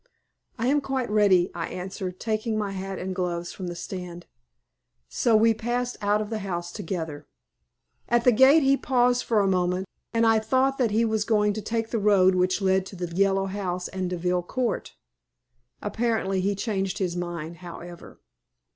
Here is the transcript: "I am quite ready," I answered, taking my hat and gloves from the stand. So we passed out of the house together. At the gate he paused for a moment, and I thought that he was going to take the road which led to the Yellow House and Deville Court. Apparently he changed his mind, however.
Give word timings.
"I 0.57 0.65
am 0.65 0.81
quite 0.81 1.11
ready," 1.11 1.51
I 1.53 1.67
answered, 1.67 2.19
taking 2.19 2.57
my 2.57 2.71
hat 2.71 2.97
and 2.97 3.13
gloves 3.13 3.51
from 3.53 3.67
the 3.67 3.75
stand. 3.75 4.25
So 5.07 5.35
we 5.35 5.53
passed 5.53 5.95
out 6.01 6.21
of 6.21 6.31
the 6.31 6.39
house 6.39 6.71
together. 6.71 7.27
At 8.09 8.23
the 8.23 8.31
gate 8.31 8.63
he 8.63 8.75
paused 8.75 9.23
for 9.23 9.41
a 9.41 9.47
moment, 9.47 9.85
and 10.11 10.25
I 10.25 10.39
thought 10.39 10.79
that 10.79 10.89
he 10.89 11.05
was 11.05 11.23
going 11.23 11.53
to 11.53 11.61
take 11.61 11.91
the 11.91 11.99
road 11.99 12.33
which 12.33 12.61
led 12.63 12.83
to 12.87 12.95
the 12.95 13.15
Yellow 13.15 13.45
House 13.45 13.87
and 13.89 14.09
Deville 14.09 14.41
Court. 14.41 14.95
Apparently 15.83 16.41
he 16.41 16.55
changed 16.55 16.97
his 16.97 17.15
mind, 17.15 17.57
however. 17.57 18.19